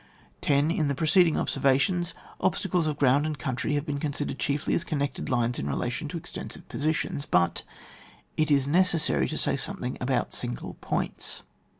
[0.43, 0.71] 1 0.
[0.79, 4.83] In the preceding observations, ob stacles of ground and country have been considered chiefly as
[4.83, 7.61] connected lines in relation to extensive positions, but
[8.35, 11.43] it is necessary to say something about single points.